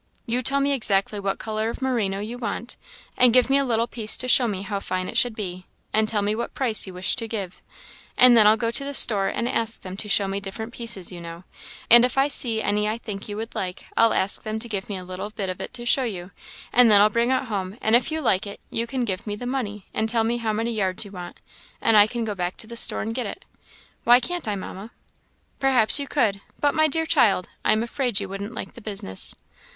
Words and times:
You 0.25 0.41
tell 0.41 0.61
me 0.61 0.71
exactly 0.71 1.19
what 1.19 1.37
colour 1.37 1.69
of 1.69 1.79
merino 1.79 2.19
you 2.19 2.39
want, 2.39 2.75
and 3.19 3.31
give 3.35 3.51
me 3.51 3.59
a 3.59 3.63
little 3.63 3.85
piece 3.85 4.17
to 4.17 4.27
show 4.27 4.47
me 4.47 4.63
how 4.63 4.79
fine 4.79 5.07
it 5.07 5.15
should 5.15 5.35
be, 5.35 5.67
and 5.93 6.07
tell 6.07 6.23
me 6.23 6.33
what 6.33 6.55
price 6.55 6.87
you 6.87 6.93
wish 6.95 7.15
to 7.17 7.27
give, 7.27 7.61
and 8.17 8.35
then 8.35 8.47
I'll 8.47 8.57
go 8.57 8.71
to 8.71 8.83
the 8.83 8.95
store 8.95 9.27
and 9.27 9.47
ask 9.47 9.81
them 9.83 9.95
to 9.97 10.09
show 10.09 10.27
me 10.27 10.39
different 10.39 10.73
pieces, 10.73 11.11
you 11.11 11.21
know, 11.21 11.43
and 11.87 12.03
if 12.03 12.17
I 12.17 12.29
see 12.29 12.63
any 12.63 12.89
I 12.89 12.97
think 12.97 13.29
you 13.29 13.37
would 13.37 13.53
like, 13.53 13.85
I'll 13.95 14.11
ask 14.11 14.41
them 14.41 14.57
to 14.57 14.67
give 14.67 14.89
me 14.89 14.97
a 14.97 15.03
little 15.03 15.29
bit 15.29 15.51
of 15.51 15.61
it 15.61 15.71
to 15.73 15.85
show 15.85 16.03
you; 16.03 16.31
and 16.73 16.89
then 16.89 16.99
I'll 16.99 17.09
bring 17.11 17.29
it 17.29 17.43
home, 17.43 17.77
and 17.79 17.95
if 17.95 18.11
you 18.11 18.21
like 18.21 18.47
it, 18.47 18.59
you 18.71 18.87
can 18.87 19.05
give 19.05 19.27
me 19.27 19.35
the 19.35 19.45
money, 19.45 19.85
and 19.93 20.09
tell 20.09 20.23
me 20.23 20.37
how 20.37 20.51
many 20.51 20.71
yards 20.73 21.05
you 21.05 21.11
want, 21.11 21.37
and 21.79 21.95
I 21.95 22.07
can 22.07 22.25
go 22.25 22.33
back 22.33 22.57
to 22.57 22.65
the 22.65 22.75
store 22.75 23.03
and 23.03 23.13
get 23.13 23.27
it. 23.27 23.45
Why 24.03 24.19
can't 24.19 24.47
I, 24.47 24.55
Mamma?" 24.55 24.89
"Perhaps 25.59 25.99
you 25.99 26.07
could; 26.07 26.41
but 26.59 26.73
my 26.73 26.87
dear 26.87 27.05
child, 27.05 27.51
I 27.63 27.71
am 27.71 27.83
afraid 27.83 28.19
you 28.19 28.27
wouldn't 28.27 28.55
like 28.55 28.73
the 28.73 28.81
business." 28.81 29.35